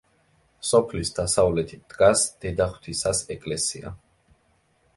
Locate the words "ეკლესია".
3.39-3.93